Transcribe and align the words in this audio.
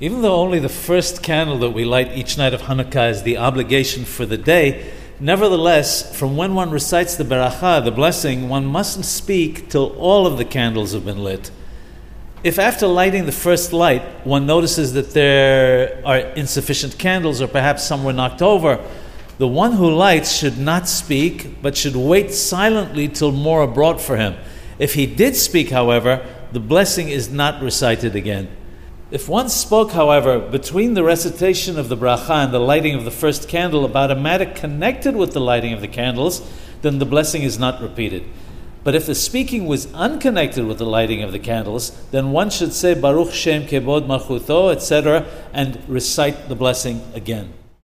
Even 0.00 0.22
though 0.22 0.36
only 0.36 0.60
the 0.60 0.68
first 0.68 1.24
candle 1.24 1.58
that 1.58 1.70
we 1.70 1.84
light 1.84 2.16
each 2.16 2.38
night 2.38 2.54
of 2.54 2.62
Hanukkah 2.62 3.10
is 3.10 3.24
the 3.24 3.38
obligation 3.38 4.04
for 4.04 4.24
the 4.24 4.38
day, 4.38 4.92
nevertheless, 5.18 6.16
from 6.16 6.36
when 6.36 6.54
one 6.54 6.70
recites 6.70 7.16
the 7.16 7.24
beracha, 7.24 7.84
the 7.84 7.90
blessing, 7.90 8.48
one 8.48 8.64
mustn't 8.64 9.04
speak 9.04 9.68
till 9.68 9.88
all 9.98 10.24
of 10.24 10.38
the 10.38 10.44
candles 10.44 10.92
have 10.92 11.04
been 11.04 11.24
lit. 11.24 11.50
If 12.44 12.60
after 12.60 12.86
lighting 12.86 13.26
the 13.26 13.32
first 13.32 13.72
light, 13.72 14.02
one 14.24 14.46
notices 14.46 14.92
that 14.92 15.14
there 15.14 16.00
are 16.06 16.18
insufficient 16.18 16.96
candles 16.96 17.42
or 17.42 17.48
perhaps 17.48 17.82
some 17.82 18.04
were 18.04 18.12
knocked 18.12 18.40
over, 18.40 18.80
the 19.38 19.48
one 19.48 19.72
who 19.72 19.90
lights 19.90 20.36
should 20.36 20.58
not 20.58 20.88
speak, 20.88 21.60
but 21.60 21.76
should 21.76 21.96
wait 21.96 22.32
silently 22.32 23.08
till 23.08 23.32
more 23.32 23.62
are 23.62 23.66
brought 23.66 24.00
for 24.00 24.16
him. 24.16 24.36
If 24.78 24.94
he 24.94 25.06
did 25.06 25.34
speak, 25.34 25.70
however, 25.70 26.24
the 26.52 26.60
blessing 26.60 27.08
is 27.08 27.28
not 27.28 27.60
recited 27.60 28.14
again. 28.14 28.48
If 29.10 29.26
one 29.26 29.48
spoke, 29.48 29.92
however, 29.92 30.38
between 30.38 30.92
the 30.92 31.02
recitation 31.02 31.78
of 31.78 31.88
the 31.88 31.96
bracha 31.96 32.44
and 32.44 32.52
the 32.52 32.58
lighting 32.58 32.94
of 32.94 33.06
the 33.06 33.10
first 33.10 33.48
candle 33.48 33.86
about 33.86 34.10
a 34.10 34.14
matter 34.14 34.44
connected 34.44 35.16
with 35.16 35.32
the 35.32 35.40
lighting 35.40 35.72
of 35.72 35.80
the 35.80 35.88
candles, 35.88 36.46
then 36.82 36.98
the 36.98 37.06
blessing 37.06 37.40
is 37.42 37.58
not 37.58 37.80
repeated. 37.80 38.24
But 38.84 38.94
if 38.94 39.06
the 39.06 39.14
speaking 39.14 39.66
was 39.66 39.90
unconnected 39.94 40.66
with 40.66 40.76
the 40.76 40.84
lighting 40.84 41.22
of 41.22 41.32
the 41.32 41.38
candles, 41.38 41.90
then 42.10 42.32
one 42.32 42.50
should 42.50 42.74
say 42.74 42.92
Baruch 42.92 43.32
Shem 43.32 43.62
Kebod 43.62 44.06
Malchuto, 44.06 44.70
etc., 44.70 45.26
and 45.54 45.82
recite 45.88 46.50
the 46.50 46.54
blessing 46.54 47.00
again. 47.14 47.54